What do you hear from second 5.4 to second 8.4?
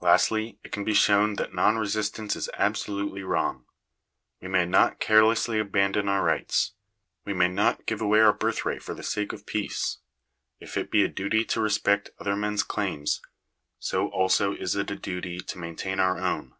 abandon our rights. We may' not give away our